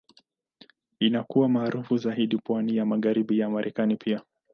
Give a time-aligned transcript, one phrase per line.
[0.99, 4.21] Inakuwa maarufu zaidi pwani ya Magharibi ya Marekani pia.